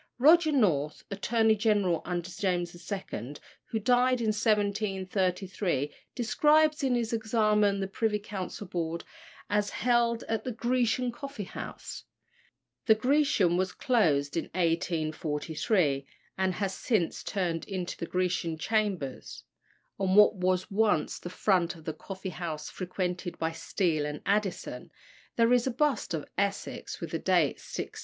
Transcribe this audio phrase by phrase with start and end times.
[0.17, 7.79] Roger North, Attorney General under James II., who died in 1733, describes in his Examen
[7.81, 9.03] the Privy Council Board,
[9.47, 12.03] as held at the Grecian coffee house.
[12.87, 16.81] The Grecian was closed in 1843, and has been
[17.11, 19.43] since turned into the Grecian Chambers.
[19.99, 24.89] On what was once the front of the coffee house frequented by Steele and Addison,
[25.35, 27.99] there is a bust of Essex, with the date 1676.